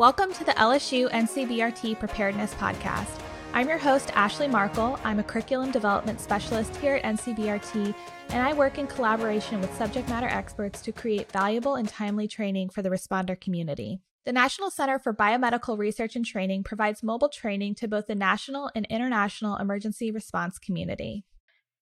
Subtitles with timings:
[0.00, 3.20] Welcome to the LSU NCBRT Preparedness Podcast.
[3.52, 4.98] I'm your host, Ashley Markle.
[5.04, 7.94] I'm a curriculum development specialist here at NCBRT,
[8.30, 12.70] and I work in collaboration with subject matter experts to create valuable and timely training
[12.70, 14.00] for the responder community.
[14.24, 18.70] The National Center for Biomedical Research and Training provides mobile training to both the national
[18.74, 21.26] and international emergency response community.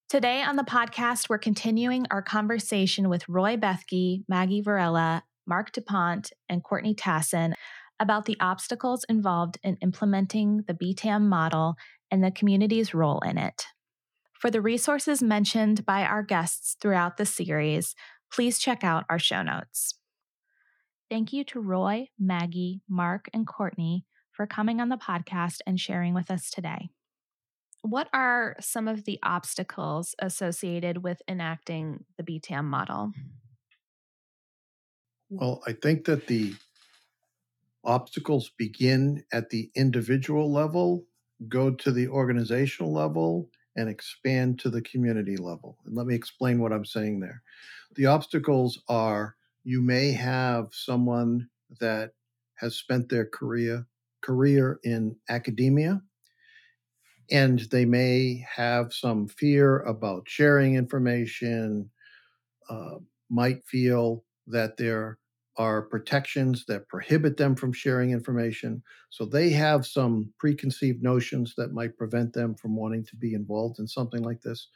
[0.09, 6.33] Today on the podcast, we're continuing our conversation with Roy Bethke, Maggie Varela, Mark DuPont,
[6.49, 7.53] and Courtney Tassin
[7.99, 11.75] about the obstacles involved in implementing the BTAM model
[12.11, 13.65] and the community's role in it.
[14.33, 17.93] For the resources mentioned by our guests throughout the series,
[18.31, 19.95] please check out our show notes.
[21.09, 26.13] Thank you to Roy, Maggie, Mark, and Courtney for coming on the podcast and sharing
[26.13, 26.89] with us today.
[27.81, 33.11] What are some of the obstacles associated with enacting the BTAM model?
[35.29, 36.55] Well, I think that the
[37.83, 41.05] obstacles begin at the individual level,
[41.47, 45.77] go to the organizational level, and expand to the community level.
[45.85, 47.41] And let me explain what I'm saying there.
[47.95, 51.49] The obstacles are you may have someone
[51.79, 52.11] that
[52.55, 53.85] has spent their career
[54.21, 56.01] career in academia
[57.31, 61.89] and they may have some fear about sharing information
[62.69, 62.97] uh,
[63.29, 65.17] might feel that they're
[65.59, 68.81] are protections that prohibit them from sharing information.
[69.09, 73.79] So they have some preconceived notions that might prevent them from wanting to be involved
[73.79, 74.69] in something like this.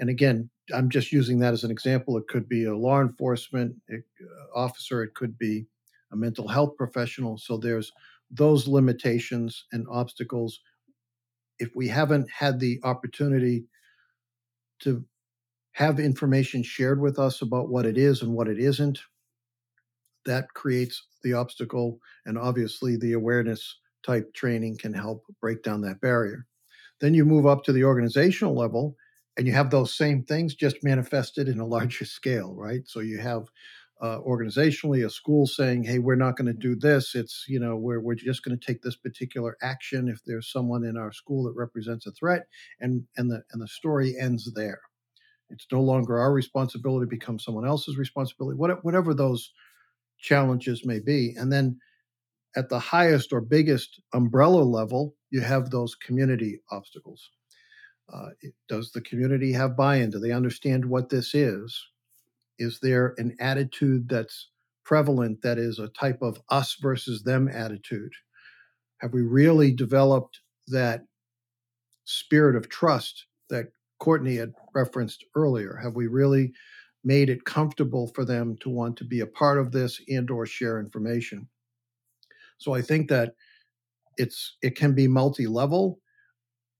[0.00, 2.16] And again, I'm just using that as an example.
[2.16, 3.98] It could be a law enforcement uh,
[4.54, 5.66] officer, it could be
[6.12, 7.38] a mental health professional.
[7.38, 7.92] So there's
[8.28, 10.60] those limitations and obstacles.
[11.60, 13.66] If we haven't had the opportunity
[14.80, 15.04] to
[15.72, 18.98] have information shared with us about what it is and what it isn't,
[20.28, 21.98] that creates the obstacle.
[22.26, 26.46] And obviously, the awareness type training can help break down that barrier.
[27.00, 28.94] Then you move up to the organizational level
[29.36, 32.82] and you have those same things just manifested in a larger scale, right?
[32.86, 33.48] So you have
[34.00, 37.14] uh, organizationally a school saying, hey, we're not going to do this.
[37.14, 40.84] It's, you know, we're, we're just going to take this particular action if there's someone
[40.84, 42.46] in our school that represents a threat.
[42.80, 44.80] And, and, the, and the story ends there.
[45.50, 49.52] It's no longer our responsibility, becomes someone else's responsibility, whatever those
[50.18, 51.34] challenges may be.
[51.36, 51.78] And then
[52.56, 57.30] at the highest or biggest umbrella level, you have those community obstacles.
[58.12, 58.28] Uh,
[58.68, 60.10] does the community have buy in?
[60.10, 61.78] Do they understand what this is?
[62.58, 64.48] Is there an attitude that's
[64.84, 68.12] prevalent that is a type of us versus them attitude?
[68.98, 71.04] Have we really developed that
[72.04, 73.66] spirit of trust that
[73.98, 75.78] Courtney had referenced earlier?
[75.80, 76.52] Have we really
[77.04, 80.46] made it comfortable for them to want to be a part of this and or
[80.46, 81.48] share information.
[82.58, 83.34] So I think that
[84.16, 86.00] it's it can be multi-level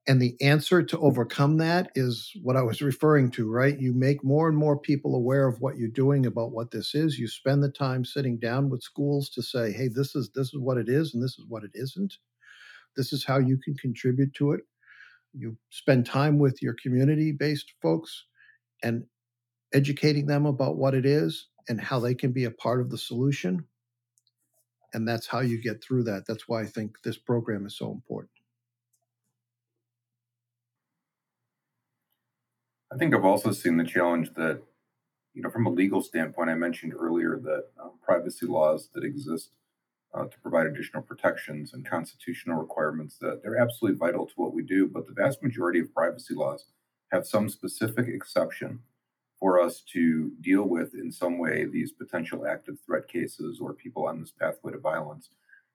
[0.09, 1.03] and the answer to mm.
[1.03, 3.79] overcome that is what I was referring to, right?
[3.79, 7.19] You make more and more people aware of what you're doing about what this is.
[7.19, 10.59] You spend the time sitting down with schools to say, "Hey, this is this is
[10.59, 12.17] what it is and this is what it isn't.
[12.97, 14.62] This is how you can contribute to it."
[15.35, 18.25] You spend time with your community-based folks
[18.83, 19.05] and
[19.73, 22.99] educating them about what it is and how they can be a part of the
[22.99, 23.65] solution.
[24.95, 26.25] And that's how you get through that.
[26.27, 28.31] That's why I think this program is so important.
[32.91, 34.62] I think I've also seen the challenge that,
[35.34, 39.50] you know, from a legal standpoint, I mentioned earlier that uh, privacy laws that exist
[40.15, 44.62] uh, to provide additional protections and constitutional requirements that they're absolutely vital to what we
[44.62, 44.87] do.
[44.87, 46.65] But the vast majority of privacy laws
[47.12, 48.81] have some specific exception
[49.41, 54.06] for us to deal with in some way these potential active threat cases or people
[54.06, 55.31] on this pathway to violence.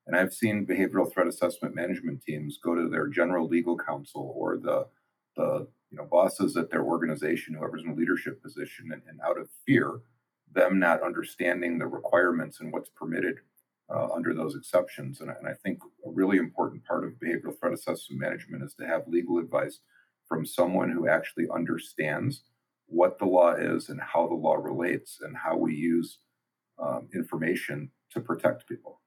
[0.05, 4.57] And I've seen behavioral threat assessment management teams go to their general legal counsel or
[4.57, 4.87] the
[5.35, 9.39] the you know bosses at their organization, whoever's in a leadership position, and, and out
[9.39, 9.99] of fear,
[10.53, 13.37] them not understanding the requirements and what's permitted
[13.89, 15.21] uh, under those exceptions.
[15.21, 18.85] And, and I think a really important part of behavioral threat assessment management is to
[18.85, 19.79] have legal advice
[20.27, 22.41] from someone who actually understands
[22.87, 26.19] what the law is and how the law relates and how we use
[26.79, 29.01] um, information to protect people.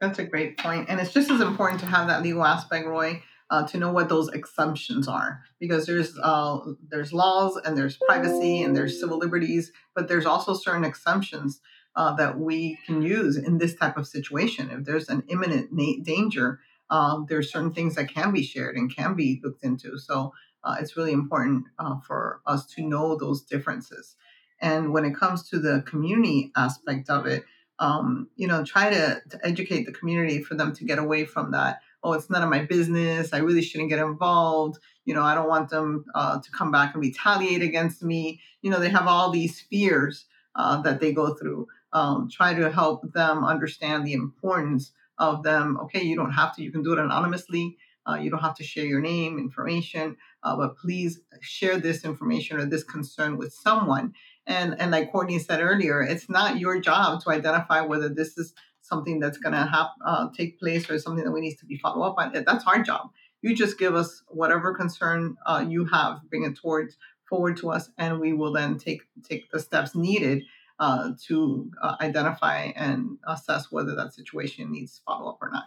[0.00, 0.88] That's a great point.
[0.88, 4.08] And it's just as important to have that legal aspect, Roy, uh, to know what
[4.08, 9.72] those exemptions are, because there's uh, there's laws and there's privacy and there's civil liberties,
[9.94, 11.60] but there's also certain exemptions
[11.96, 14.70] uh, that we can use in this type of situation.
[14.70, 18.94] If there's an imminent na- danger, um, there's certain things that can be shared and
[18.94, 19.98] can be looked into.
[19.98, 20.32] So
[20.64, 24.16] uh, it's really important uh, for us to know those differences.
[24.60, 27.44] And when it comes to the community aspect of it,
[27.78, 31.52] um, you know, try to, to educate the community for them to get away from
[31.52, 31.80] that.
[32.02, 33.32] Oh, it's none of my business.
[33.32, 34.78] I really shouldn't get involved.
[35.06, 38.40] You know, I don't want them uh, to come back and retaliate against me.
[38.60, 41.68] You know, they have all these fears uh, that they go through.
[41.92, 45.78] Um, try to help them understand the importance of them.
[45.84, 46.62] Okay, you don't have to.
[46.62, 47.78] You can do it anonymously.
[48.08, 52.58] Uh, you don't have to share your name, information, uh, but please share this information
[52.58, 54.12] or this concern with someone.
[54.46, 58.54] And and like Courtney said earlier, it's not your job to identify whether this is
[58.80, 61.78] something that's going to have uh, take place or something that we need to be
[61.78, 62.32] followed up on.
[62.32, 63.10] That's our job.
[63.42, 66.96] You just give us whatever concern uh, you have, bring it towards
[67.28, 70.42] forward to us, and we will then take take the steps needed
[70.80, 75.64] uh, to uh, identify and assess whether that situation needs follow up or not.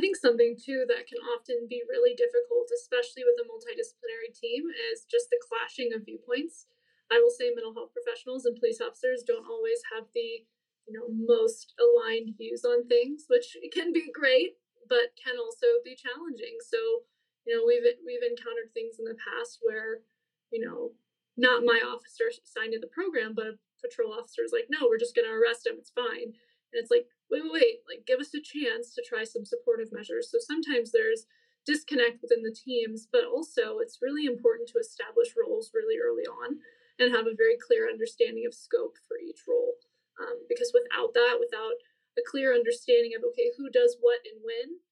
[0.00, 4.64] I think something too that can often be really difficult, especially with a multidisciplinary team,
[4.88, 6.64] is just the clashing of viewpoints.
[7.12, 10.48] I will say mental health professionals and police officers don't always have the
[10.88, 14.56] you know most aligned views on things, which can be great,
[14.88, 16.56] but can also be challenging.
[16.64, 17.04] So,
[17.44, 20.00] you know, we've we've encountered things in the past where,
[20.48, 20.96] you know,
[21.36, 24.96] not my officer signed to the program, but a patrol officer is like, no, we're
[24.96, 26.32] just gonna arrest him, it's fine.
[26.72, 29.92] And it's like, wait, wait, wait, like give us a chance to try some supportive
[29.92, 30.28] measures.
[30.30, 31.26] So sometimes there's
[31.66, 36.58] disconnect within the teams, but also it's really important to establish roles really early on
[36.98, 39.78] and have a very clear understanding of scope for each role.
[40.20, 41.80] Um, because without that, without
[42.18, 44.82] a clear understanding of, okay, who does what and when,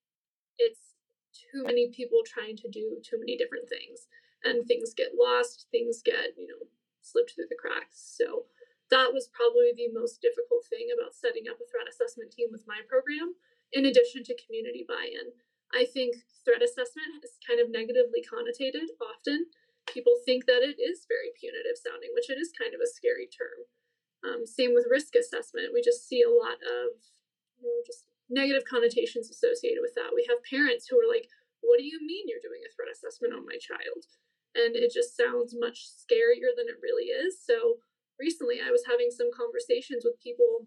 [0.56, 0.96] it's
[1.34, 4.08] too many people trying to do too many different things.
[4.44, 6.70] And things get lost, things get, you know,
[7.02, 7.98] slipped through the cracks.
[8.16, 8.46] So
[8.90, 12.64] that was probably the most difficult thing about setting up a threat assessment team with
[12.64, 13.36] my program,
[13.72, 15.36] in addition to community buy in.
[15.76, 19.52] I think threat assessment is kind of negatively connotated often.
[19.84, 23.28] People think that it is very punitive sounding, which it is kind of a scary
[23.28, 23.68] term.
[24.24, 25.76] Um, same with risk assessment.
[25.76, 26.96] We just see a lot of,
[27.60, 30.16] you know, just negative connotations associated with that.
[30.16, 31.28] We have parents who are like,
[31.60, 34.08] What do you mean you're doing a threat assessment on my child?
[34.56, 37.36] And it just sounds much scarier than it really is.
[37.36, 37.84] So
[38.18, 40.66] recently I was having some conversations with people,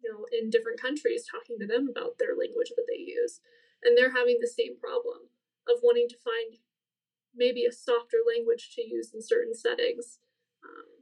[0.00, 3.40] you know, in different countries talking to them about their language that they use.
[3.82, 5.32] And they're having the same problem
[5.64, 6.60] of wanting to find
[7.34, 10.20] maybe a softer language to use in certain settings.
[10.60, 11.00] Um,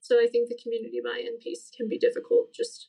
[0.00, 2.88] so I think the community buy-in piece can be difficult just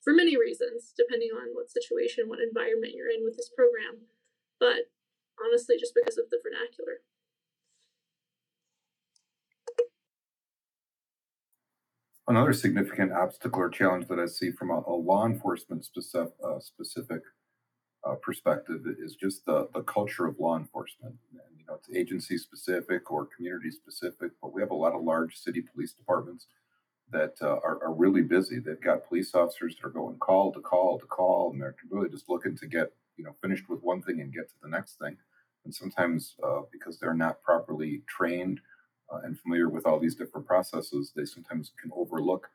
[0.00, 4.06] for many reasons, depending on what situation, what environment you're in with this program.
[4.60, 4.88] But
[5.36, 7.02] honestly, just because of the vernacular.
[12.28, 16.58] Another significant obstacle or challenge that I see from a, a law enforcement specific, uh,
[16.58, 17.22] specific
[18.04, 21.14] uh, perspective is just the, the culture of law enforcement.
[21.30, 25.02] And, you know, it's agency specific or community specific, but we have a lot of
[25.02, 26.46] large city police departments
[27.12, 28.58] that uh, are, are, really busy.
[28.58, 32.08] They've got police officers that are going call to call to call, and they're really
[32.08, 34.98] just looking to get you know finished with one thing and get to the next
[34.98, 35.16] thing.
[35.64, 38.60] And sometimes uh, because they're not properly trained
[39.12, 42.48] uh, and familiar with all these different processes, they sometimes can overlook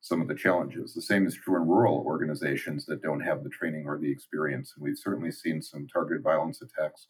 [0.00, 0.94] some of the challenges.
[0.94, 4.72] The same is true in rural organizations that don't have the training or the experience.
[4.76, 7.08] And we've certainly seen some targeted violence attacks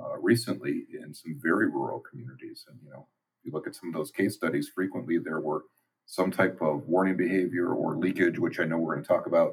[0.00, 2.64] uh, recently in some very rural communities.
[2.68, 3.06] And, you know,
[3.40, 5.64] if you look at some of those case studies, frequently there were
[6.06, 9.52] some type of warning behavior or leakage, which I know we're going to talk about,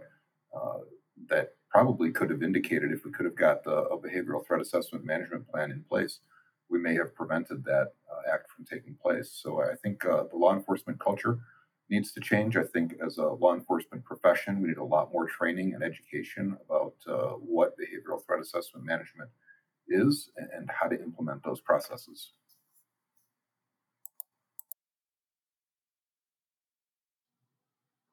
[0.56, 0.80] uh,
[1.28, 5.06] that probably could have indicated if we could have got the, a behavioral threat assessment
[5.06, 6.20] management plan in place
[6.70, 7.94] we may have prevented that
[8.60, 9.32] from taking place.
[9.42, 11.40] So I think uh, the law enforcement culture
[11.90, 12.56] needs to change.
[12.56, 16.58] I think as a law enforcement profession, we need a lot more training and education
[16.66, 19.30] about uh, what behavioral threat assessment management
[19.88, 22.34] is and how to implement those processes.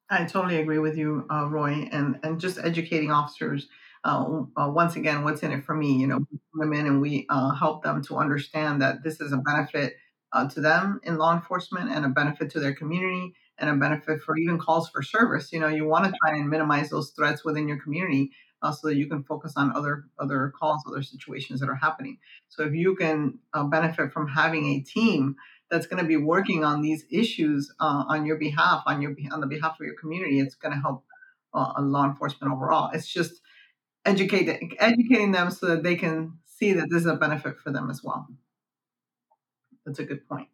[0.08, 3.66] I totally agree with you, uh, Roy, and and just educating officers
[4.06, 5.96] uh, uh, once again, what's in it for me?
[5.96, 6.24] You know,
[6.62, 9.96] in and we uh, help them to understand that this is a benefit
[10.33, 14.21] uh, to them in law enforcement and a benefit to their community and a benefit
[14.23, 15.52] for even calls for service.
[15.52, 18.88] You know, you want to try and minimize those threats within your community uh, so
[18.88, 22.18] that you can focus on other other calls, other situations that are happening.
[22.49, 25.37] So if you can uh, benefit from having a team
[25.71, 29.47] that's going to be working on these issues on your behalf, on your on the
[29.47, 31.04] behalf of your community, it's going to help
[31.54, 32.90] law enforcement overall.
[32.92, 33.40] It's just
[34.04, 37.90] educating educating them so that they can see that this is a benefit for them
[37.90, 38.28] as well.
[39.87, 40.50] That's a good point.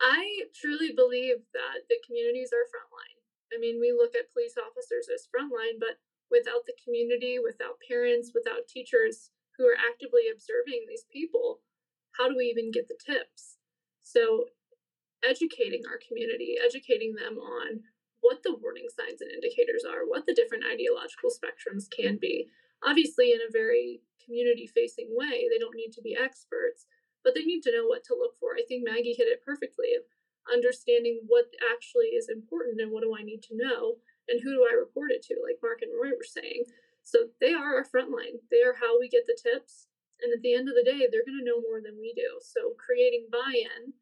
[0.00, 3.18] I truly believe that the communities are frontline.
[3.48, 5.96] I mean, we look at police officers as frontline, but
[6.28, 11.64] without the community, without parents, without teachers who are actively observing these people,
[12.18, 13.56] how do we even get the tips?
[14.02, 14.52] So,
[15.24, 17.86] educating our community, educating them on
[18.20, 22.48] what the warning signs and indicators are, what the different ideological spectrums can be.
[22.84, 26.86] Obviously, in a very community facing way, they don't need to be experts,
[27.24, 28.54] but they need to know what to look for.
[28.54, 30.04] I think Maggie hit it perfectly of
[30.50, 34.66] understanding what actually is important and what do I need to know and who do
[34.66, 36.64] I report it to, like Mark and Roy were saying.
[37.02, 38.42] So they are our front line.
[38.50, 39.86] They are how we get the tips.
[40.22, 42.38] And at the end of the day, they're going to know more than we do.
[42.42, 43.94] So creating buy in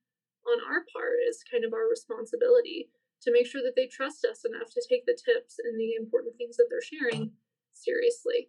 [0.45, 4.45] on our part is kind of our responsibility to make sure that they trust us
[4.45, 7.33] enough to take the tips and the important things that they're sharing
[7.73, 8.49] seriously.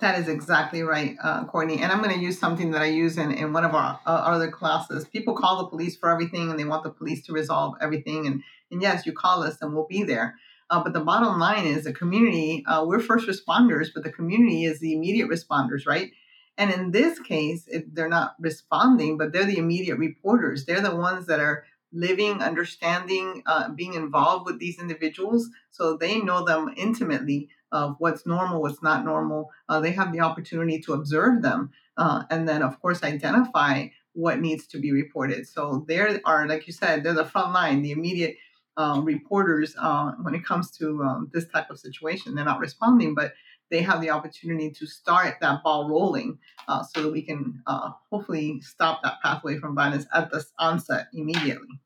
[0.00, 1.80] That is exactly right, uh, Courtney.
[1.80, 4.10] And I'm going to use something that I use in, in one of our uh,
[4.10, 5.06] other classes.
[5.06, 8.26] People call the police for everything and they want the police to resolve everything.
[8.26, 10.36] And, and yes, you call us and we'll be there.
[10.70, 14.64] Uh, but the bottom line is the community, uh, we're first responders, but the community
[14.64, 16.12] is the immediate responders, right?
[16.58, 20.66] And in this case, it, they're not responding, but they're the immediate reporters.
[20.66, 25.48] They're the ones that are living, understanding, uh, being involved with these individuals.
[25.70, 29.50] So they know them intimately of what's normal, what's not normal.
[29.68, 34.40] Uh, they have the opportunity to observe them uh, and then, of course, identify what
[34.40, 35.46] needs to be reported.
[35.46, 38.36] So there are, like you said, they're the front line, the immediate
[38.76, 42.34] um, reporters uh, when it comes to um, this type of situation.
[42.34, 43.34] They're not responding, but
[43.70, 47.90] they have the opportunity to start that ball rolling uh, so that we can uh,
[48.10, 51.80] hopefully stop that pathway from violence at the onset immediately.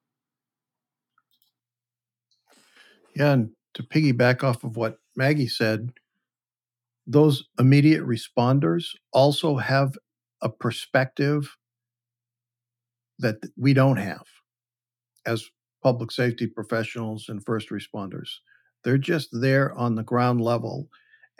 [3.15, 5.93] Yeah, and to piggyback off of what Maggie said,
[7.07, 9.97] those immediate responders also have
[10.41, 11.57] a perspective
[13.19, 14.25] that we don't have
[15.27, 15.45] as
[15.83, 18.29] public safety professionals and first responders.
[18.85, 20.89] They're just there on the ground level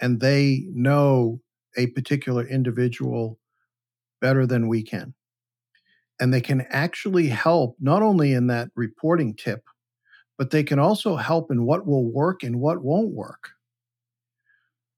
[0.01, 1.41] and they know
[1.77, 3.39] a particular individual
[4.21, 5.15] better than we can.
[6.21, 9.63] And they can actually help not only in that reporting tip,
[10.39, 13.51] but they can also help in what will work and what won't work.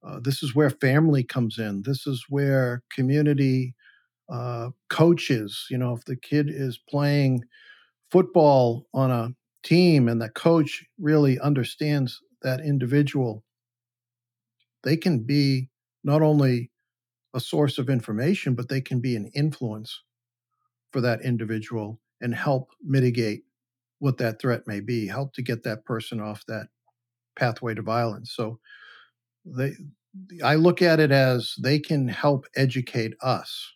[0.03, 1.83] Uh, this is where family comes in.
[1.83, 3.75] This is where community
[4.31, 7.45] uh, coaches, you know, if the kid is playing
[8.11, 13.45] football on a team and the coach really understands that individual,
[14.83, 15.71] they can be
[16.05, 16.71] not only
[17.35, 20.03] a source of information, but they can be an influence
[20.93, 23.45] for that individual and help mitigate
[24.05, 26.69] what that threat may be, help to get that person off that
[27.37, 28.33] pathway to violence.
[28.35, 28.59] So
[29.45, 29.73] they
[30.45, 33.75] I look at it as they can help educate us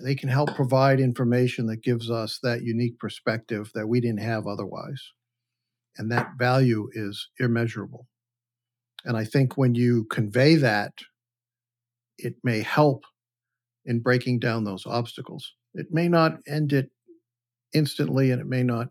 [0.00, 4.46] they can help provide information that gives us that unique perspective that we didn't have
[4.46, 5.02] otherwise.
[5.98, 8.06] And that value is immeasurable.
[9.04, 10.92] And I think when you convey that,
[12.16, 13.04] it may help
[13.84, 15.52] in breaking down those obstacles.
[15.74, 16.90] It may not end it
[17.74, 18.88] instantly and it may not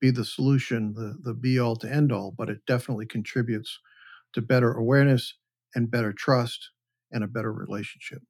[0.00, 3.78] be the solution, the, the be all to end all, but it definitely contributes
[4.32, 5.34] to better awareness
[5.74, 6.70] and better trust
[7.12, 8.22] and a better relationship.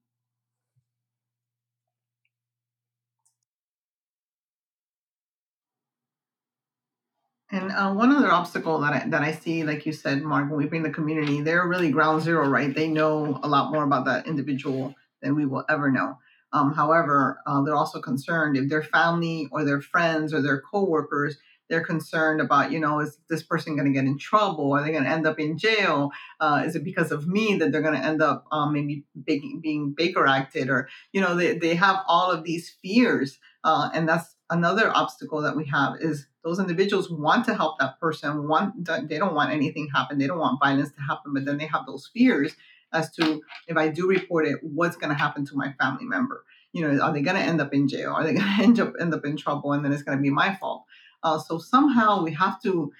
[7.51, 10.57] And uh, one other obstacle that I, that I see, like you said, Mark, when
[10.57, 12.73] we bring the community, they're really ground zero, right?
[12.73, 16.17] They know a lot more about that individual than we will ever know.
[16.53, 21.37] Um, however, uh, they're also concerned if their family or their friends or their coworkers,
[21.71, 24.73] they're concerned about, you know, is this person going to get in trouble?
[24.73, 26.11] Are they going to end up in jail?
[26.41, 29.61] Uh, is it because of me that they're going to end up um, maybe being,
[29.63, 30.69] being Baker acted?
[30.69, 33.39] Or, you know, they, they have all of these fears.
[33.63, 37.97] Uh, and that's another obstacle that we have is those individuals want to help that
[38.01, 38.73] person want
[39.07, 41.85] they don't want anything happen they don't want violence to happen but then they have
[41.85, 42.53] those fears
[42.91, 46.43] as to if i do report it what's going to happen to my family member
[46.73, 48.79] you know are they going to end up in jail are they going to end
[48.79, 50.83] up end up in trouble and then it's going to be my fault
[51.23, 52.91] uh, so somehow we have to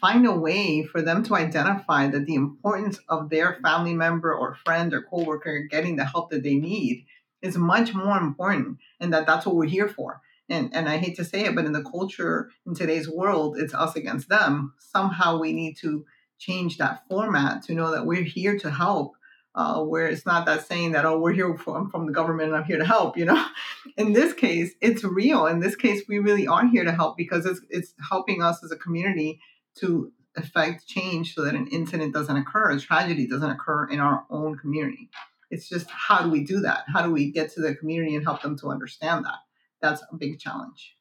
[0.00, 4.56] find a way for them to identify that the importance of their family member or
[4.64, 7.06] friend or coworker getting the help that they need
[7.42, 11.16] is much more important and that that's what we're here for and and I hate
[11.16, 14.74] to say it, but in the culture in today's world, it's us against them.
[14.78, 16.04] Somehow we need to
[16.38, 19.14] change that format to know that we're here to help.
[19.54, 22.56] Uh, where it's not that saying that oh we're here from from the government and
[22.56, 23.16] I'm here to help.
[23.16, 23.46] You know,
[23.96, 25.46] in this case, it's real.
[25.46, 28.72] In this case, we really are here to help because it's it's helping us as
[28.72, 29.40] a community
[29.76, 34.24] to affect change so that an incident doesn't occur, a tragedy doesn't occur in our
[34.28, 35.08] own community.
[35.50, 36.84] It's just how do we do that?
[36.92, 39.38] How do we get to the community and help them to understand that?
[39.84, 40.96] that's a big challenge.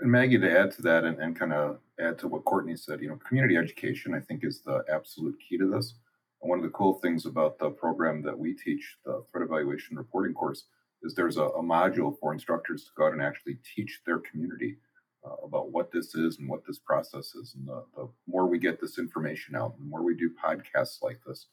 [0.00, 3.00] And Maggie, to add to that and, and kind of add to what Courtney said,
[3.00, 5.94] you know, community education, I think, is the absolute key to this.
[6.40, 9.96] And one of the cool things about the program that we teach, the threat evaluation
[9.96, 10.64] reporting course,
[11.02, 14.78] is there's a, a module for instructors to go out and actually teach their community
[15.24, 17.54] uh, about what this is and what this process is.
[17.56, 21.20] And the, the, more we get this information out, the more we do podcasts like
[21.26, 21.46] this,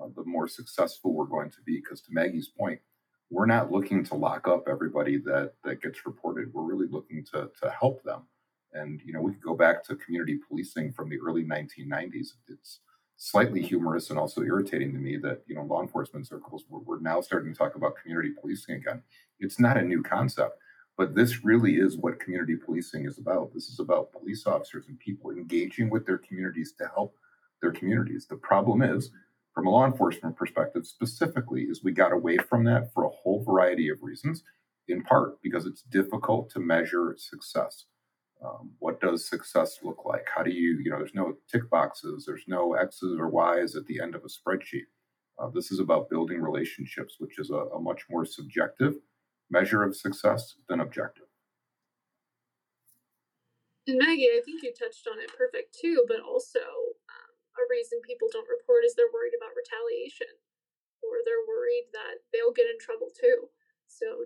[0.00, 1.76] uh, the more successful we're going to be.
[1.76, 2.80] Because to Maggie's point,
[3.30, 6.52] we're not looking to lock up everybody that that gets reported.
[6.52, 8.22] We're really looking to to help them.
[8.76, 12.34] And you know, we could go back to community policing from the early 1990s.
[12.48, 12.80] It's
[13.16, 17.00] slightly humorous and also irritating to me that you know law enforcement circles we're, we're
[17.00, 19.02] now starting to talk about community policing again.
[19.40, 20.58] It's not a new concept,
[20.98, 23.54] but this really is what community policing is about.
[23.54, 27.16] This is about police officers and people engaging with their communities to help
[27.62, 28.26] their communities.
[28.28, 29.10] The problem is
[29.54, 33.42] from a law enforcement perspective specifically is we got away from that for a whole
[33.42, 34.42] variety of reasons
[34.88, 37.86] in part because it's difficult to measure success
[38.44, 40.26] um, what does success look like?
[40.34, 43.86] How do you you know there's no tick boxes there's no x's or y's at
[43.86, 44.86] the end of a spreadsheet.
[45.38, 48.94] Uh, this is about building relationships which is a, a, much more subjective
[49.50, 51.26] measure of success than objective.
[53.86, 56.60] And maggie i think you touched on it perfect too but also
[57.56, 60.28] a reason people don't report is they're worried about retaliation
[61.00, 63.48] or they're worried that they'll get in trouble too.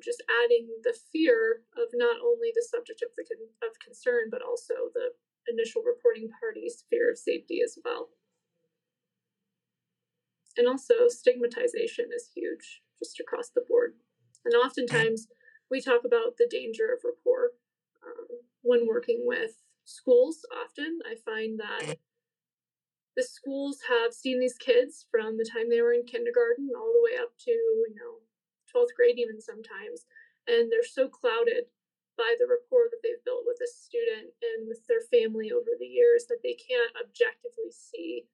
[0.03, 4.43] Just adding the fear of not only the subject of the con- of concern but
[4.43, 5.13] also the
[5.49, 8.11] initial reporting party's fear of safety as well.
[10.57, 13.95] And also stigmatization is huge just across the board.
[14.45, 15.29] And oftentimes
[15.71, 17.53] we talk about the danger of rapport
[18.05, 20.45] um, when working with schools.
[20.53, 21.97] Often I find that
[23.17, 27.03] the schools have seen these kids from the time they were in kindergarten all the
[27.03, 28.19] way up to, you know,
[28.71, 30.07] 12th grade, even sometimes.
[30.47, 31.69] And they're so clouded
[32.17, 35.89] by the rapport that they've built with a student and with their family over the
[35.89, 38.27] years that they can't objectively see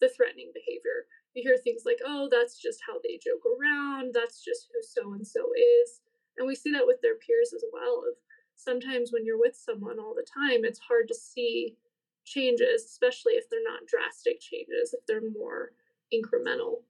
[0.00, 1.08] the threatening behavior.
[1.34, 5.12] You hear things like, oh, that's just how they joke around, that's just who so
[5.12, 6.00] and so is.
[6.36, 8.04] And we see that with their peers as well.
[8.08, 8.16] Of
[8.56, 11.76] sometimes when you're with someone all the time, it's hard to see
[12.24, 15.72] changes, especially if they're not drastic changes, if they're more
[16.12, 16.82] incremental.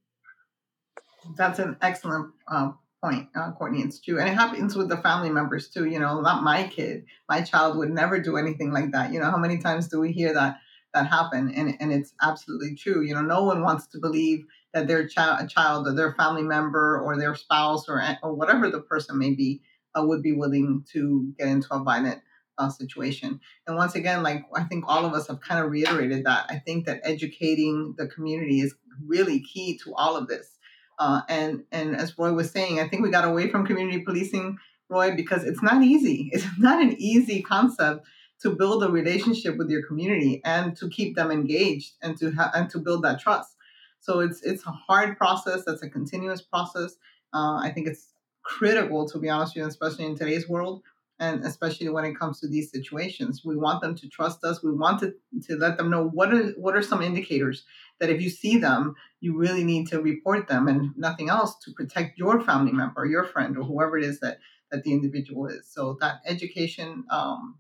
[1.37, 2.73] That's an excellent uh,
[3.03, 3.81] point, uh, Courtney.
[3.81, 4.19] It's true.
[4.19, 5.87] And it happens with the family members too.
[5.87, 9.13] You know, not my kid, my child would never do anything like that.
[9.13, 10.59] You know, how many times do we hear that?
[10.93, 14.87] that happen and, and it's absolutely true you know no one wants to believe that
[14.87, 19.19] their child, child or their family member or their spouse or, or whatever the person
[19.19, 19.63] may be
[19.99, 22.21] uh, would be willing to get into a violent
[22.59, 23.41] uh, situation.
[23.67, 26.47] And once again, like I think all of us have kind of reiterated that.
[26.49, 30.59] I think that educating the community is really key to all of this.
[31.01, 34.59] Uh, and and as Roy was saying, I think we got away from community policing,
[34.91, 36.31] Roy, because it's not easy.
[36.35, 38.07] It's not an easy concept
[38.43, 42.53] to build a relationship with your community and to keep them engaged and to ha-
[42.55, 43.57] and to build that trust.
[44.01, 45.65] So it's it's a hard process.
[45.65, 46.97] That's a continuous process.
[47.33, 50.83] Uh, I think it's critical, to be honest with you, especially in today's world,
[51.21, 54.65] and especially when it comes to these situations we want them to trust us.
[54.65, 55.15] We want to,
[55.47, 57.65] to let them know what are what are some indicators
[58.01, 61.73] that if you see them you really need to report them and nothing else to
[61.73, 64.39] protect your family member your friend or whoever it is that
[64.71, 65.69] that the individual is.
[65.71, 67.57] So that education um,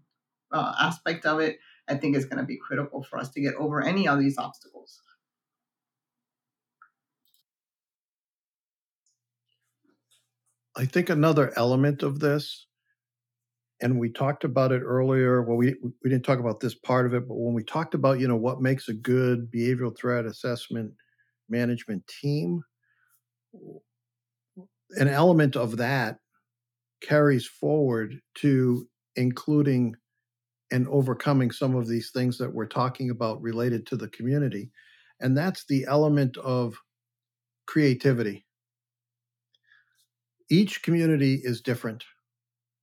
[0.52, 3.54] uh, aspect of it i think is going to be critical for us to get
[3.54, 5.00] over any of these obstacles.
[10.76, 12.66] I think another element of this
[13.82, 15.42] and we talked about it earlier.
[15.42, 18.20] Well, we we didn't talk about this part of it, but when we talked about
[18.20, 20.92] you know what makes a good behavioral threat assessment
[21.48, 22.62] management team,
[24.96, 26.18] an element of that
[27.02, 29.94] carries forward to including
[30.72, 34.70] and overcoming some of these things that we're talking about related to the community,
[35.20, 36.76] and that's the element of
[37.66, 38.46] creativity.
[40.50, 42.04] Each community is different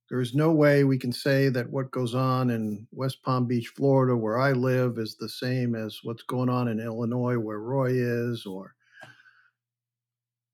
[0.08, 3.68] there is no way we can say that what goes on in West Palm Beach,
[3.68, 7.90] Florida, where I live, is the same as what's going on in Illinois, where Roy
[7.92, 8.74] is, or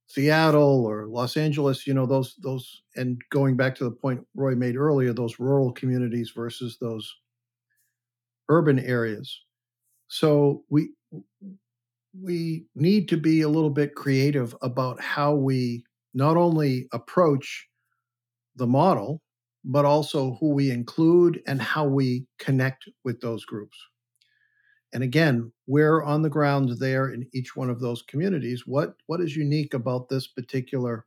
[0.07, 1.87] Seattle or Los Angeles.
[1.87, 5.73] You know those those, and going back to the point Roy made earlier, those rural
[5.73, 7.15] communities versus those
[8.49, 9.41] urban areas.
[10.09, 10.91] So we
[12.21, 17.69] we need to be a little bit creative about how we not only approach
[18.57, 19.21] the model
[19.65, 23.77] but also who we include and how we connect with those groups.
[24.93, 28.65] And again, we're on the ground there in each one of those communities.
[28.67, 31.07] What what is unique about this particular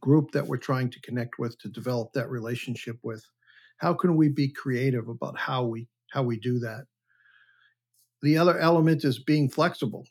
[0.00, 3.24] group that we're trying to connect with to develop that relationship with?
[3.78, 6.86] How can we be creative about how we how we do that?
[8.22, 10.06] The other element is being flexible.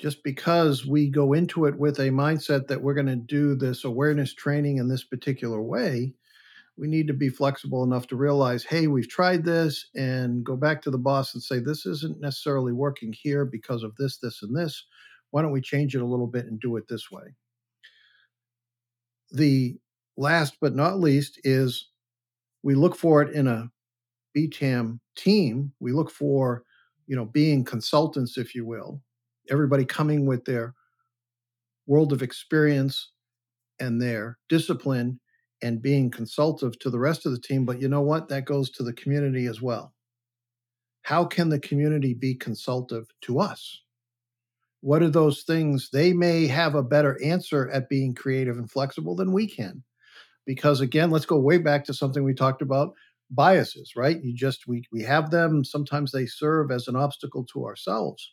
[0.00, 3.84] Just because we go into it with a mindset that we're going to do this
[3.84, 6.14] awareness training in this particular way,
[6.78, 10.80] we need to be flexible enough to realize, hey, we've tried this and go back
[10.80, 14.56] to the boss and say, this isn't necessarily working here because of this, this, and
[14.56, 14.86] this.
[15.32, 17.34] Why don't we change it a little bit and do it this way?
[19.32, 19.76] The
[20.16, 21.90] last but not least is
[22.62, 23.70] we look for it in a
[24.34, 25.72] BTAM team.
[25.78, 26.64] We look for,
[27.06, 29.02] you know, being consultants, if you will,
[29.50, 30.74] everybody coming with their
[31.86, 33.10] world of experience
[33.80, 35.18] and their discipline
[35.62, 37.64] and being consultative to the rest of the team.
[37.64, 38.28] But you know what?
[38.28, 39.92] That goes to the community as well.
[41.02, 43.82] How can the community be consultative to us?
[44.82, 45.90] What are those things?
[45.92, 49.82] They may have a better answer at being creative and flexible than we can.
[50.46, 52.94] Because again, let's go way back to something we talked about
[53.30, 54.22] biases, right?
[54.22, 55.64] You just, we, we have them.
[55.64, 58.32] Sometimes they serve as an obstacle to ourselves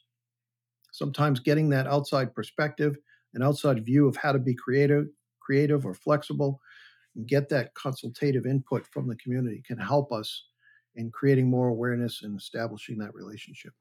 [0.97, 2.97] sometimes getting that outside perspective,
[3.35, 5.05] an outside view of how to be creative,
[5.39, 6.59] creative or flexible,
[7.15, 10.45] and get that consultative input from the community can help us
[10.95, 13.73] in creating more awareness and establishing that relationship.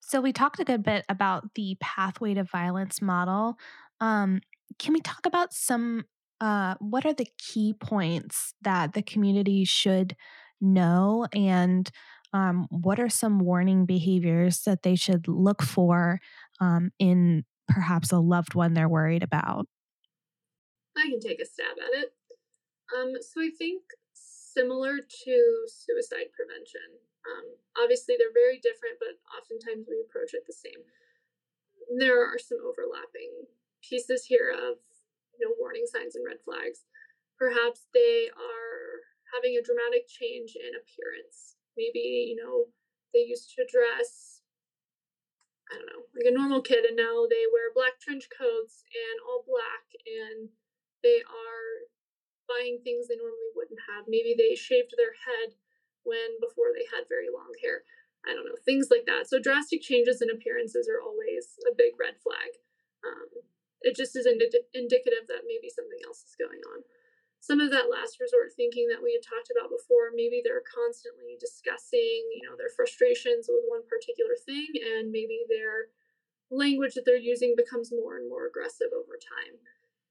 [0.00, 3.58] So we talked a good bit about the pathway to violence model.
[4.00, 4.40] Um,
[4.78, 6.04] can we talk about some?
[6.40, 10.14] Uh, what are the key points that the community should
[10.60, 11.90] know and
[12.38, 16.20] um, what are some warning behaviors that they should look for
[16.60, 19.66] um, in perhaps a loved one they're worried about?
[20.96, 22.14] I can take a stab at it.
[22.94, 23.82] Um, so I think
[24.14, 25.34] similar to
[25.66, 27.02] suicide prevention.
[27.26, 27.44] Um,
[27.82, 30.80] obviously, they're very different, but oftentimes we approach it the same.
[31.98, 33.50] There are some overlapping
[33.82, 34.78] pieces here of
[35.34, 36.86] you know warning signs and red flags.
[37.36, 39.02] Perhaps they are
[39.34, 42.66] having a dramatic change in appearance maybe you know
[43.14, 44.42] they used to dress
[45.70, 49.22] i don't know like a normal kid and now they wear black trench coats and
[49.22, 50.50] all black and
[51.06, 51.86] they are
[52.48, 54.08] buying things they normally wouldn't have.
[54.08, 55.54] Maybe they shaved their head
[56.02, 57.84] when before they had very long hair.
[58.24, 59.28] I don't know things like that.
[59.28, 62.58] So drastic changes in appearances are always a big red flag.
[63.04, 63.44] Um,
[63.84, 66.82] it just is indi- indicative that maybe something else is going on
[67.40, 71.38] some of that last resort thinking that we had talked about before maybe they're constantly
[71.38, 75.94] discussing you know their frustrations with one particular thing and maybe their
[76.50, 79.60] language that they're using becomes more and more aggressive over time.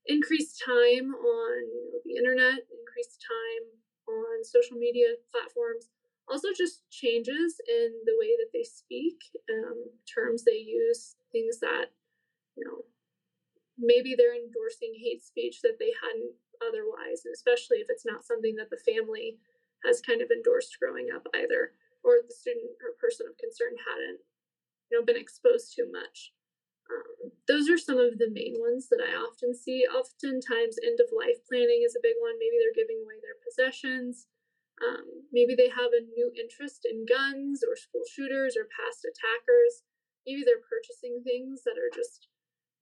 [0.05, 3.65] Increased time on you know, the internet increased time
[4.07, 5.89] on social media platforms
[6.29, 9.19] also just changes in the way that they speak
[9.51, 11.91] um, terms they use things that
[12.55, 12.83] you know
[13.77, 18.55] maybe they're endorsing hate speech that they hadn't otherwise, and especially if it's not something
[18.55, 19.37] that the family
[19.85, 24.21] has kind of endorsed growing up either, or the student or person of concern hadn't,
[24.89, 26.33] you know, been exposed to much.
[26.87, 29.83] Um, those are some of the main ones that I often see.
[29.83, 32.39] Oftentimes, end of life planning is a big one.
[32.39, 34.27] Maybe they're giving away their possessions.
[34.79, 39.83] Um, maybe they have a new interest in guns or school shooters or past attackers.
[40.23, 42.29] Maybe they're purchasing things that are just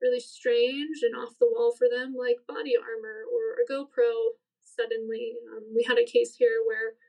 [0.02, 4.38] really strange and off the wall for them, like body armor or a GoPro.
[4.64, 7.00] Suddenly, um, we had a case here where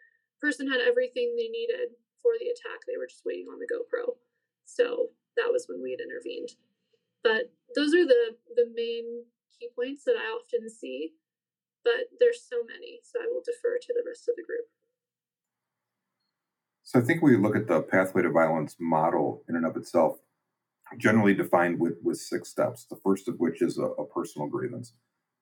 [0.40, 2.84] person had everything they needed for the attack.
[2.86, 4.16] They were just waiting on the GoPro.
[4.64, 6.50] So that was when we had intervened.
[7.22, 9.26] But those are the the main
[9.58, 11.14] key points that I often see.
[11.82, 14.66] But there's so many, so I will defer to the rest of the group.
[16.82, 20.18] So I think we look at the pathway to violence model in and of itself
[20.98, 24.94] generally defined with, with six steps, the first of which is a, a, personal grievance.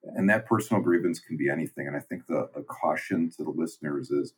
[0.03, 1.87] And that personal grievance can be anything.
[1.87, 4.33] And I think the, the caution to the listeners is,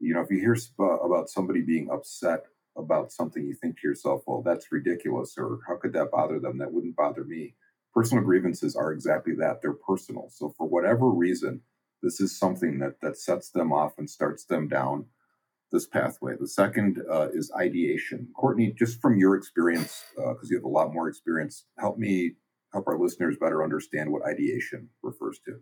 [0.00, 2.44] you know, if you hear sp- about somebody being upset
[2.76, 6.58] about something, you think to yourself, well, that's ridiculous, or how could that bother them?
[6.58, 7.54] That wouldn't bother me.
[7.92, 9.62] Personal grievances are exactly that.
[9.62, 10.28] They're personal.
[10.30, 11.60] So for whatever reason,
[12.02, 15.06] this is something that that sets them off and starts them down
[15.74, 16.34] this pathway.
[16.38, 18.28] The second uh, is ideation.
[18.34, 22.36] Courtney, just from your experience, because uh, you have a lot more experience, help me
[22.72, 25.60] help our listeners better understand what ideation refers to.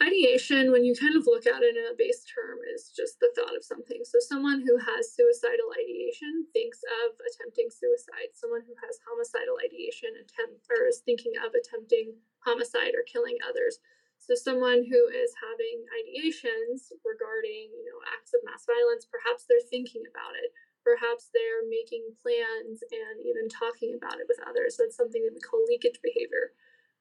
[0.00, 3.28] Ideation, when you kind of look at it in a base term, is just the
[3.36, 4.00] thought of something.
[4.08, 8.32] So, someone who has suicidal ideation thinks of attempting suicide.
[8.32, 13.76] Someone who has homicidal ideation attempt or is thinking of attempting homicide or killing others.
[14.20, 19.64] So someone who is having ideations regarding, you know, acts of mass violence, perhaps they're
[19.72, 20.52] thinking about it.
[20.84, 24.76] Perhaps they're making plans and even talking about it with others.
[24.76, 26.52] That's something that we call leakage behavior.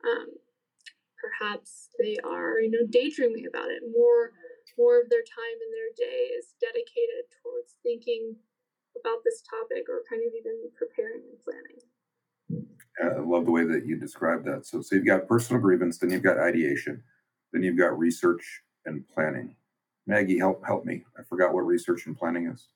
[0.07, 0.39] Um,
[1.19, 3.83] perhaps they are, you know, daydreaming about it.
[3.83, 4.31] More,
[4.79, 8.39] more of their time in their day is dedicated towards thinking
[8.95, 11.83] about this topic or kind of even preparing and planning.
[13.01, 14.65] I love the way that you described that.
[14.65, 17.03] So, so you've got personal grievance, then you've got ideation,
[17.53, 19.55] then you've got research and planning.
[20.05, 21.03] Maggie, help help me.
[21.17, 22.67] I forgot what research and planning is.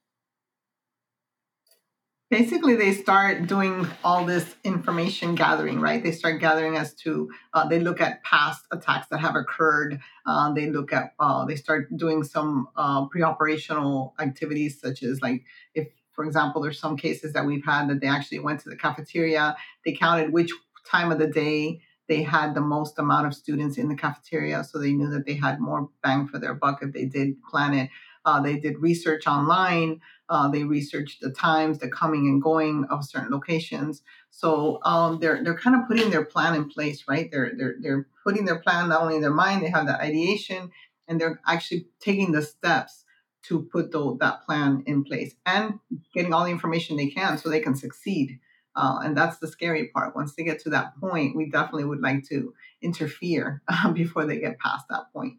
[2.29, 6.03] Basically, they start doing all this information gathering, right?
[6.03, 9.99] They start gathering as to uh, they look at past attacks that have occurred.
[10.25, 15.43] Uh, they look at uh, they start doing some uh, pre-operational activities, such as like
[15.75, 18.75] if for example, there's some cases that we've had that they actually went to the
[18.75, 20.51] cafeteria, they counted which
[20.85, 24.77] time of the day they had the most amount of students in the cafeteria, so
[24.77, 27.89] they knew that they had more bang for their buck if they did plan it.
[28.25, 29.99] Uh, they did research online.
[30.29, 34.01] Uh, they researched the times, the coming and going of certain locations.
[34.31, 37.29] So um, they're they're kind of putting their plan in place, right?
[37.31, 40.71] They're they're they're putting their plan not only in their mind, they have that ideation,
[41.07, 43.02] and they're actually taking the steps
[43.43, 45.79] to put the, that plan in place and
[46.13, 48.39] getting all the information they can so they can succeed.
[48.75, 50.15] Uh, and that's the scary part.
[50.15, 53.61] Once they get to that point, we definitely would like to interfere
[53.93, 55.33] before they get past that point.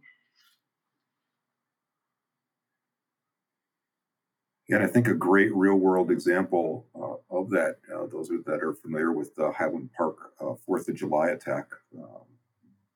[4.68, 8.62] Yeah, and I think a great real world example uh, of that, uh, those that
[8.62, 12.22] are familiar with the Highland Park uh, Fourth of July attack, um,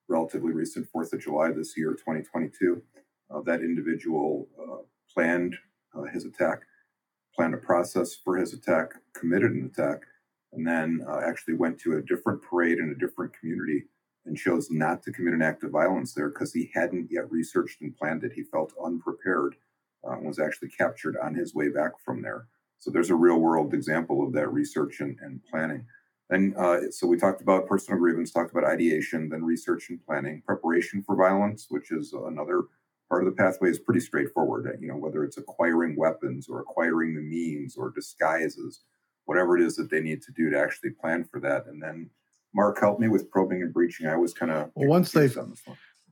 [0.08, 2.82] relatively recent Fourth of July this year, 2022.
[3.30, 4.48] Uh, that individual
[5.12, 5.56] planned
[5.94, 6.60] uh, his attack,
[7.34, 10.02] planned a process for his attack, committed an attack,
[10.52, 13.84] and then uh, actually went to a different parade in a different community
[14.26, 17.80] and chose not to commit an act of violence there because he hadn't yet researched
[17.80, 18.32] and planned it.
[18.32, 19.56] He felt unprepared
[20.06, 22.46] uh, and was actually captured on his way back from there.
[22.78, 25.84] So there's a real world example of that research and, and planning.
[26.30, 30.42] And uh, so we talked about personal grievance, talked about ideation, then research and planning,
[30.44, 32.64] preparation for violence, which is another
[33.08, 34.68] part of the pathway is pretty straightforward.
[34.80, 38.82] You know, whether it's acquiring weapons or acquiring the means or disguises,
[39.24, 41.66] whatever it is that they need to do to actually plan for that.
[41.66, 42.10] And then
[42.54, 44.06] Mark helped me with probing and breaching.
[44.06, 45.36] I was kind of well, once they've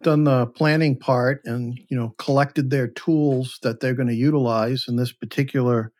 [0.02, 4.84] done the planning part and you know collected their tools that they're going to utilize
[4.88, 5.92] in this particular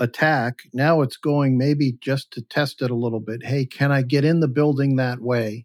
[0.00, 4.02] attack now it's going maybe just to test it a little bit hey can i
[4.02, 5.64] get in the building that way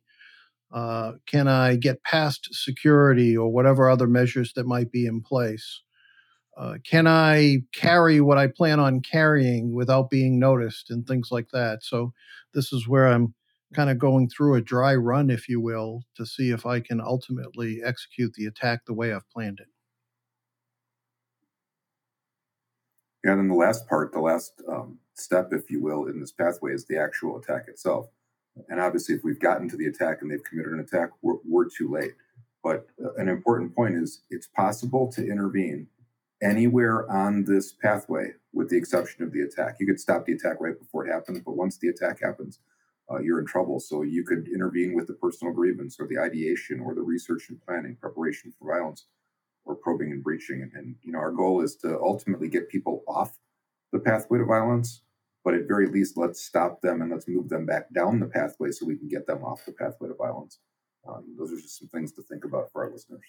[0.72, 5.82] uh, can I get past security or whatever other measures that might be in place?
[6.58, 11.48] Uh, can I carry what I plan on carrying without being noticed and things like
[11.54, 11.80] that?
[11.84, 12.14] So,
[12.54, 13.34] this is where I'm
[13.74, 17.00] kind of going through a dry run, if you will, to see if I can
[17.00, 19.68] ultimately execute the attack the way I've planned it.
[23.24, 26.74] And then the last part, the last um, step, if you will, in this pathway
[26.74, 28.08] is the actual attack itself.
[28.68, 31.70] And obviously, if we've gotten to the attack and they've committed an attack, we're, we're
[31.70, 32.14] too late.
[32.64, 35.88] But uh, an important point is it's possible to intervene
[36.42, 39.76] anywhere on this pathway with the exception of the attack.
[39.80, 42.60] You could stop the attack right before it happens, but once the attack happens,
[43.12, 43.80] uh, you're in trouble.
[43.80, 47.62] So you could intervene with the personal grievance or the ideation or the research and
[47.66, 49.06] planning, preparation for violence,
[49.66, 50.62] or probing and breaching.
[50.62, 53.38] And, and you know, our goal is to ultimately get people off
[53.92, 55.02] the pathway to violence
[55.50, 58.70] but at very least, let's stop them and let's move them back down the pathway
[58.70, 60.60] so we can get them off the pathway to violence.
[61.08, 63.24] Um, those are just some things to think about for our listeners.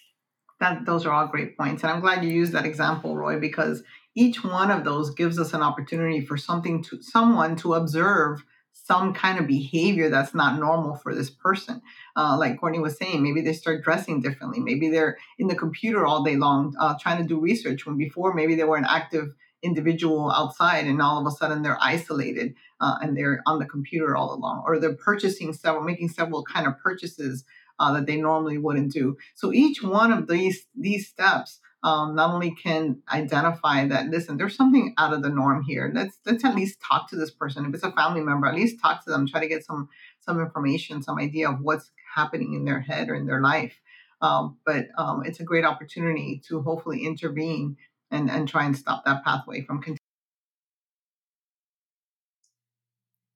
[0.60, 3.82] That those are all great points, and I'm glad you used that example, Roy, because
[4.14, 9.14] each one of those gives us an opportunity for something to someone to observe some
[9.14, 11.80] kind of behavior that's not normal for this person.
[12.18, 14.60] Uh, like Courtney was saying, maybe they start dressing differently.
[14.60, 18.34] Maybe they're in the computer all day long uh, trying to do research when before
[18.34, 22.96] maybe they were an active individual outside and all of a sudden they're isolated uh,
[23.02, 26.78] and they're on the computer all along or they're purchasing several making several kind of
[26.78, 27.44] purchases
[27.78, 29.16] uh, that they normally wouldn't do.
[29.34, 34.56] So each one of these these steps um, not only can identify that listen there's
[34.56, 35.90] something out of the norm here.
[35.94, 37.66] Let's let's at least talk to this person.
[37.66, 39.88] If it's a family member at least talk to them try to get some
[40.20, 43.78] some information some idea of what's happening in their head or in their life.
[44.22, 47.76] Um, but um, it's a great opportunity to hopefully intervene
[48.10, 49.98] and, and try and stop that pathway from continuing.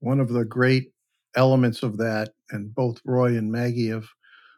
[0.00, 0.92] One of the great
[1.36, 4.06] elements of that, and both Roy and Maggie have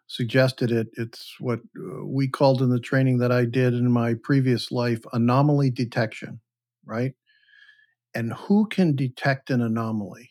[0.08, 4.14] suggested it, it's what uh, we called in the training that I did in my
[4.22, 6.40] previous life anomaly detection,
[6.84, 7.14] right?
[8.14, 10.30] And who can detect an anomaly?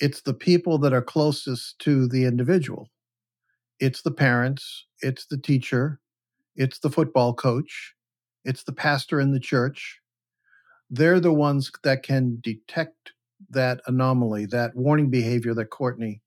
[0.00, 2.90] It's the people that are closest to the individual.
[3.78, 6.00] It's the parents, it's the teacher,
[6.56, 7.94] it's the football coach,
[8.44, 10.00] it's the pastor in the church.
[10.90, 13.12] They're the ones that can detect
[13.50, 16.20] that anomaly, that warning behavior that Courtney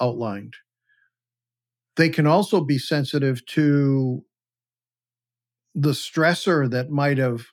[0.00, 0.54] outlined.
[1.96, 4.24] They can also be sensitive to
[5.74, 7.44] the stressor that might have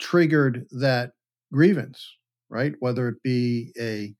[0.00, 1.12] triggered that
[1.52, 2.16] grievance,
[2.48, 2.74] right?
[2.80, 4.14] Whether it be a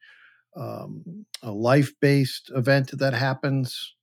[0.54, 3.94] um, a life based event that happens,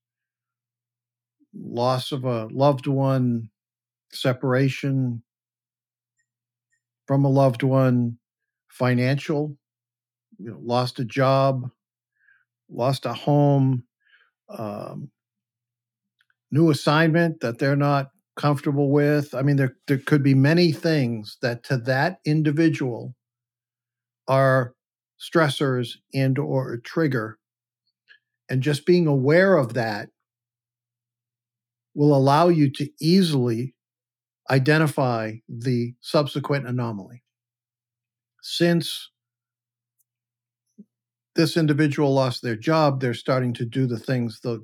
[1.54, 3.50] loss of a loved one,
[4.12, 5.24] separation
[7.08, 8.18] from a loved one,
[8.70, 9.58] financial,
[10.38, 11.70] you know, lost a job,
[12.70, 13.84] lost a home,
[14.50, 15.10] um,
[16.52, 19.34] new assignment that they're not comfortable with.
[19.34, 23.16] I mean, there there could be many things that to that individual
[24.28, 24.74] are
[25.20, 27.38] stressors and or trigger
[28.50, 30.10] and just being aware of that
[31.94, 33.76] will allow you to easily
[34.50, 37.24] identify the subsequent anomaly
[38.42, 39.10] since
[41.36, 44.64] this individual lost their job they're starting to do the things the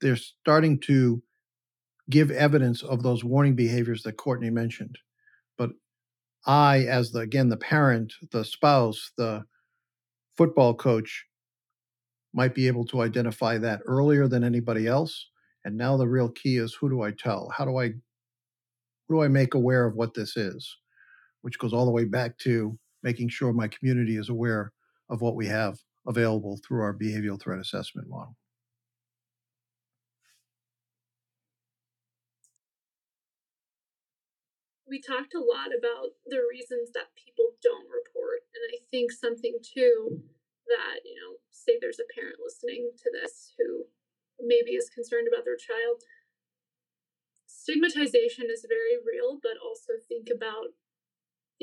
[0.00, 1.22] they're starting to
[2.10, 4.98] give evidence of those warning behaviors that Courtney mentioned
[5.56, 5.70] but
[6.46, 9.44] I, as the again the parent, the spouse, the
[10.36, 11.26] football coach,
[12.34, 15.28] might be able to identify that earlier than anybody else.
[15.64, 17.52] And now the real key is who do I tell?
[17.56, 17.92] How do I
[19.12, 20.76] do I make aware of what this is?
[21.42, 24.72] Which goes all the way back to making sure my community is aware
[25.10, 28.36] of what we have available through our behavioral threat assessment model.
[34.92, 38.44] we talked a lot about the reasons that people don't report.
[38.52, 40.20] And I think something too
[40.68, 43.88] that, you know, say there's a parent listening to this who
[44.36, 46.04] maybe is concerned about their child.
[47.62, 50.74] Stigmatization is very real, but also think about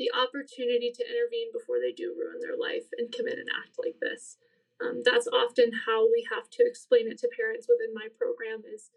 [0.00, 4.00] the opportunity to intervene before they do ruin their life and commit an act like
[4.00, 4.40] this.
[4.80, 8.88] Um, that's often how we have to explain it to parents within my program is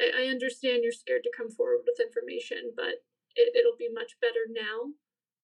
[0.00, 3.04] I, I understand you're scared to come forward with information, but
[3.36, 4.96] it, it'll be much better now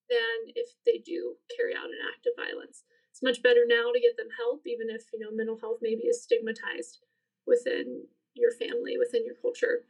[0.09, 2.89] than if they do carry out an act of violence.
[3.13, 6.09] It's much better now to get them help, even if you know mental health maybe
[6.09, 7.05] is stigmatized
[7.45, 9.85] within your family, within your culture,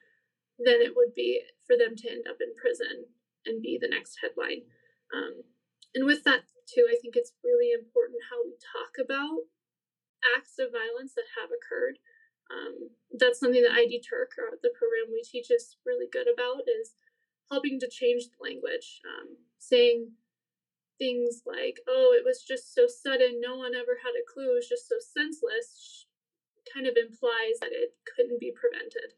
[0.58, 3.10] than it would be for them to end up in prison
[3.46, 4.66] and be the next headline.
[5.12, 5.42] Um,
[5.94, 9.50] and with that too, I think it's really important how we talk about
[10.36, 11.98] acts of violence that have occurred.
[12.48, 16.68] Um, that's something that ID Turk, or the program we teach, is really good about.
[16.68, 16.96] Is
[17.50, 20.12] helping to change the language, um, saying
[20.98, 24.60] things like, oh, it was just so sudden, no one ever had a clue, it
[24.64, 26.06] was just so senseless,
[26.72, 29.12] kind of implies that it couldn't be prevented,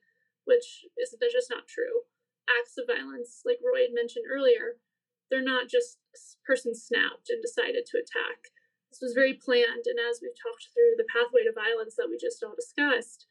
[0.46, 2.06] which is just not true.
[2.46, 4.78] Acts of violence, like Roy had mentioned earlier,
[5.28, 5.98] they're not just
[6.46, 8.54] person snapped and decided to attack.
[8.88, 12.16] This was very planned, and as we've talked through the pathway to violence that we
[12.16, 13.26] just all discussed,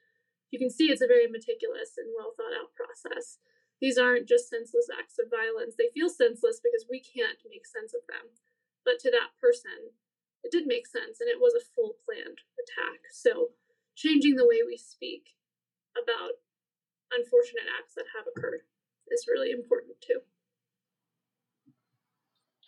[0.52, 3.40] you can see it's a very meticulous and well thought out process.
[3.80, 5.76] These aren't just senseless acts of violence.
[5.76, 8.32] They feel senseless because we can't make sense of them.
[8.84, 9.96] But to that person,
[10.44, 13.10] it did make sense and it was a full planned attack.
[13.12, 13.58] So,
[13.96, 15.36] changing the way we speak
[15.98, 16.40] about
[17.12, 18.62] unfortunate acts that have occurred
[19.12, 20.20] is really important too.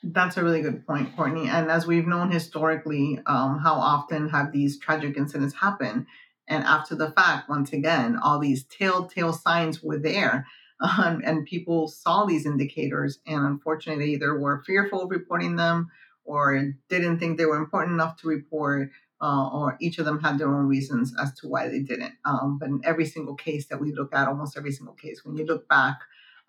[0.04, 1.50] That's a really good point, Courtney.
[1.50, 6.08] And as we've known historically, um, how often have these tragic incidents happen?
[6.48, 10.46] And after the fact, once again, all these telltale signs were there
[10.80, 15.90] um, and people saw these indicators and unfortunately either were fearful of reporting them
[16.24, 18.90] or didn't think they were important enough to report
[19.22, 22.14] uh, or each of them had their own reasons as to why they didn't.
[22.26, 25.38] Um, but in every single case that we look at almost every single case when
[25.38, 26.00] you look back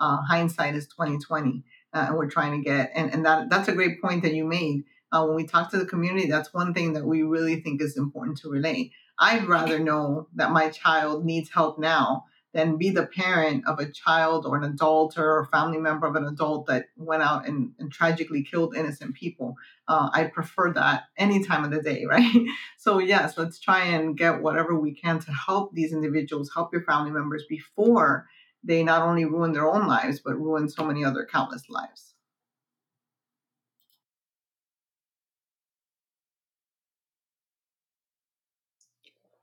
[0.00, 3.72] uh, hindsight is 2020 uh, and we're trying to get and, and that that's a
[3.72, 4.85] great point that you made.
[5.11, 7.96] Uh, when we talk to the community that's one thing that we really think is
[7.96, 8.90] important to relay.
[9.18, 13.90] I'd rather know that my child needs help now than be the parent of a
[13.90, 17.72] child or an adult or a family member of an adult that went out and,
[17.78, 19.55] and tragically killed innocent people.
[19.86, 22.46] Uh, I prefer that any time of the day, right?
[22.78, 26.82] So, yes, let's try and get whatever we can to help these individuals, help your
[26.82, 28.26] family members before
[28.64, 32.14] they not only ruin their own lives, but ruin so many other countless lives.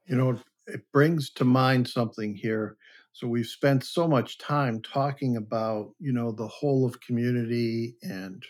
[0.06, 2.78] You know, it brings to mind something here
[3.16, 8.44] so we've spent so much time talking about, you know, the whole of community and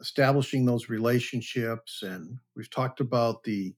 [0.00, 2.04] establishing those relationships.
[2.04, 3.74] And we've talked about the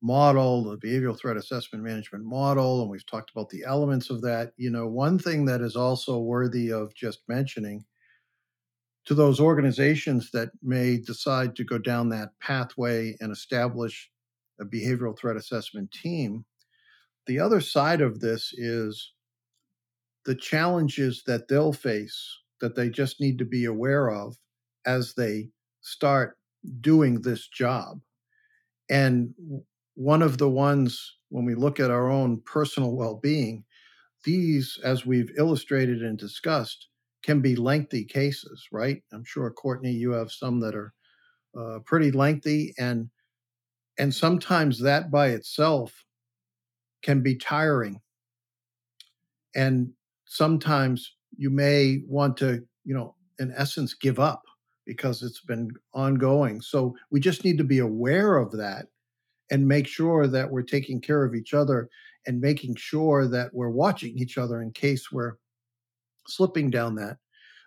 [0.00, 4.52] model, the behavioral threat assessment management model, and we've talked about the elements of that.
[4.56, 7.84] You know, one thing that is also worthy of just mentioning
[9.04, 14.10] to those organizations that may decide to go down that pathway and establish
[14.58, 16.46] a behavioral threat assessment team
[17.28, 19.12] the other side of this is
[20.24, 24.36] the challenges that they'll face that they just need to be aware of
[24.86, 25.50] as they
[25.82, 26.38] start
[26.80, 28.00] doing this job.
[28.90, 29.34] And
[29.94, 33.62] one of the ones, when we look at our own personal well being,
[34.24, 36.88] these, as we've illustrated and discussed,
[37.22, 39.02] can be lengthy cases, right?
[39.12, 40.94] I'm sure, Courtney, you have some that are
[41.58, 43.10] uh, pretty lengthy, and
[43.98, 46.04] and sometimes that by itself
[47.02, 48.00] can be tiring.
[49.54, 49.90] And
[50.26, 54.42] sometimes you may want to, you know, in essence, give up
[54.84, 56.60] because it's been ongoing.
[56.60, 58.86] So we just need to be aware of that
[59.50, 61.88] and make sure that we're taking care of each other
[62.26, 65.36] and making sure that we're watching each other in case we're
[66.26, 67.18] slipping down that.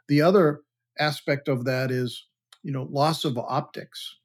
[0.07, 0.61] The other
[0.99, 2.27] aspect of that is,
[2.63, 4.17] you know, loss of optics.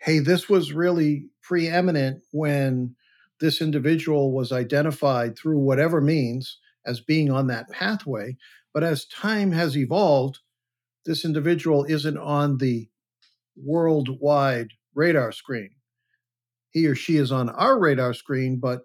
[0.00, 2.94] Hey, this was really preeminent when
[3.40, 8.36] this individual was identified through whatever means as being on that pathway.
[8.74, 10.40] But as time has evolved,
[11.04, 12.88] this individual isn't on the
[13.56, 15.70] worldwide radar screen.
[16.70, 18.82] He or she is on our radar screen, but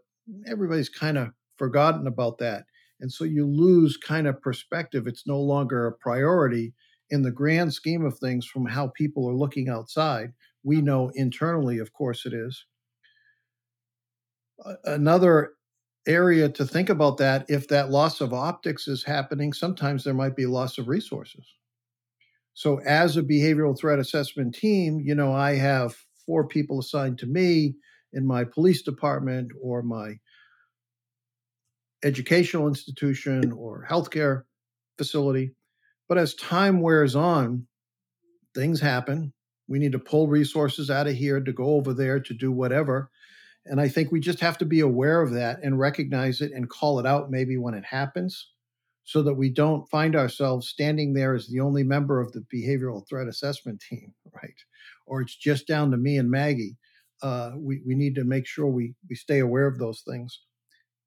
[0.47, 2.63] everybody's kind of forgotten about that.
[2.99, 5.07] And so you lose kind of perspective.
[5.07, 6.73] It's no longer a priority
[7.09, 10.31] in the grand scheme of things from how people are looking outside.
[10.63, 12.65] We know internally, of course, it is.
[14.85, 15.53] Another
[16.07, 20.35] area to think about that if that loss of optics is happening, sometimes there might
[20.35, 21.45] be loss of resources.
[22.53, 25.95] So, as a behavioral threat assessment team, you know, I have
[26.25, 27.75] four people assigned to me
[28.13, 30.19] in my police department or my
[32.03, 34.43] educational institution or healthcare
[34.97, 35.55] facility.
[36.07, 37.65] But as time wears on,
[38.53, 39.33] things happen.
[39.67, 43.09] We need to pull resources out of here to go over there to do whatever.
[43.65, 46.69] And I think we just have to be aware of that and recognize it and
[46.69, 48.49] call it out maybe when it happens
[49.05, 53.07] so that we don't find ourselves standing there as the only member of the behavioral
[53.07, 54.55] threat assessment team, right?
[55.05, 56.77] Or it's just down to me and Maggie.
[57.21, 60.41] Uh, we, we need to make sure we, we stay aware of those things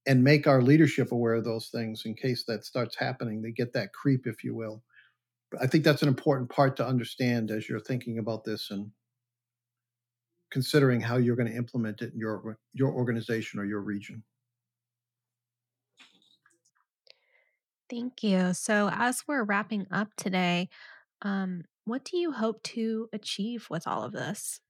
[0.06, 3.42] and make our leadership aware of those things in case that starts happening.
[3.42, 4.82] They get that creep, if you will.
[5.60, 8.90] I think that's an important part to understand as you're thinking about this and
[10.56, 14.22] considering how you're going to implement it in your your organization or your region.
[17.90, 18.54] Thank you.
[18.54, 20.70] So, as we're wrapping up today,
[21.20, 24.60] um, what do you hope to achieve with all of this?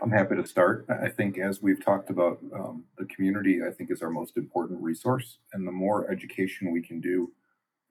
[0.00, 0.86] I'm happy to start.
[0.88, 4.80] I think, as we've talked about, um, the community, I think, is our most important
[4.80, 5.38] resource.
[5.52, 7.32] And the more education we can do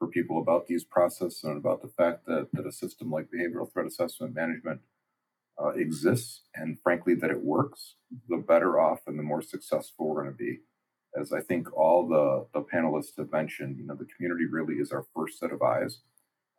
[0.00, 3.70] for people about these processes and about the fact that, that a system like behavioral
[3.70, 4.80] threat assessment management
[5.62, 7.96] uh, exists and frankly that it works,
[8.30, 10.58] the better off and the more successful we're going to be.
[11.20, 14.90] As I think all the, the panelists have mentioned, you know, the community really is
[14.90, 15.98] our first set of eyes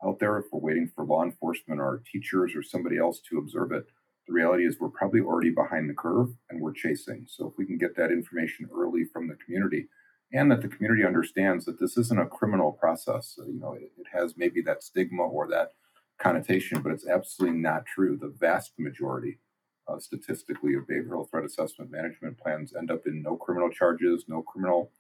[0.06, 0.38] out there.
[0.38, 3.86] If we're waiting for law enforcement or teachers or somebody else to observe it,
[4.28, 7.26] the reality is we're probably already behind the curve and we're chasing.
[7.28, 9.88] So if we can get that information early from the community,
[10.34, 14.08] and that the community understands that this isn't a criminal process, you know, it, it
[14.12, 15.72] has maybe that stigma or that
[16.20, 18.18] connotation, but it's absolutely not true.
[18.18, 19.40] The vast majority,
[19.88, 24.42] uh, statistically, of behavioral threat assessment management plans end up in no criminal charges, no
[24.42, 24.92] criminal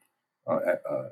[0.47, 0.59] uh,
[0.89, 1.09] uh,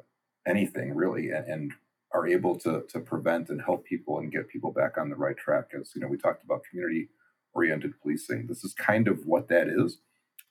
[0.47, 1.71] anything really, and, and,
[2.11, 5.37] are able to to prevent and help people and get people back on the right
[5.37, 5.65] track.
[5.79, 7.07] As you know, we talked about community
[7.53, 8.47] oriented policing.
[8.47, 9.99] This is kind of what that is,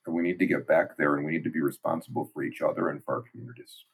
[0.08, 2.60] and we need to get back there, and we need to be responsible for each
[2.60, 3.84] other and for our communities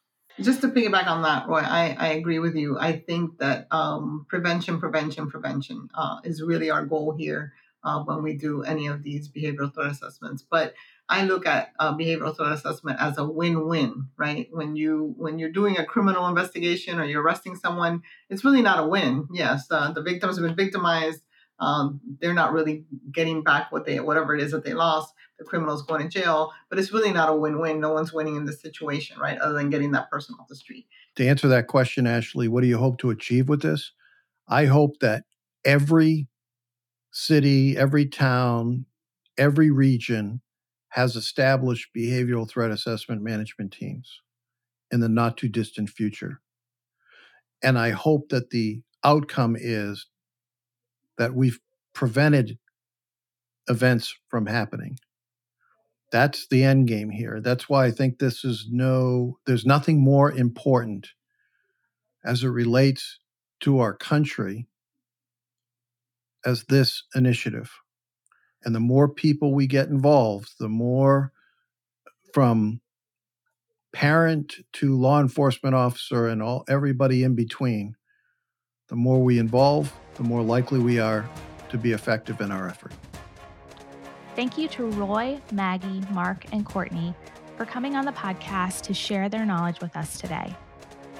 [0.41, 2.77] just to piggyback on that, Roy, I, I agree with you.
[2.77, 7.53] I think that um, prevention, prevention, prevention uh, is really our goal here
[7.83, 10.43] uh, when we do any of these behavioral threat assessments.
[10.49, 10.73] But
[11.07, 14.47] I look at uh, behavioral threat assessment as a win-win, right?
[14.51, 18.83] When you when you're doing a criminal investigation or you're arresting someone, it's really not
[18.83, 19.27] a win.
[19.31, 21.21] Yes, uh, the victims have been victimized.
[21.59, 25.13] Um, they're not really getting back what they whatever it is that they lost.
[25.37, 27.79] The criminal's going to jail, but it's really not a win-win.
[27.79, 29.37] No one's winning in this situation, right?
[29.37, 30.87] Other than getting that person off the street.
[31.17, 33.91] To answer that question, Ashley, what do you hope to achieve with this?
[34.47, 35.25] I hope that
[35.65, 36.27] every
[37.11, 38.85] city, every town,
[39.37, 40.41] every region
[40.89, 44.21] has established behavioral threat assessment management teams
[44.91, 46.39] in the not too distant future.
[47.61, 50.07] And I hope that the outcome is
[51.17, 51.59] that we've
[51.93, 52.57] prevented
[53.67, 54.97] events from happening.
[56.15, 57.41] That's the end game here.
[57.41, 61.09] That's why I think this is no, there's nothing more important
[62.23, 63.19] as it relates
[63.59, 64.69] to our country
[66.45, 67.69] as this initiative.
[68.63, 71.33] And the more people we get involved, the more
[72.33, 72.79] from
[73.91, 77.97] parent to law enforcement officer and all everybody in between,
[78.87, 81.29] the more we involve, the more likely we are
[81.67, 82.93] to be effective in our effort.
[84.35, 87.13] Thank you to Roy, Maggie, Mark, and Courtney
[87.57, 90.53] for coming on the podcast to share their knowledge with us today.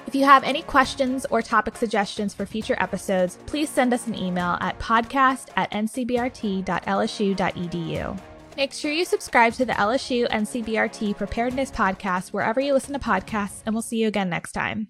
[0.06, 4.14] If you have any questions or topic suggestions for future episodes, please send us an
[4.14, 8.20] email at podcast at ncbrt.lsu.edu.
[8.56, 13.62] Make sure you subscribe to the LSU NCBRT Preparedness Podcast wherever you listen to podcasts,
[13.66, 14.88] and we'll see you again next time.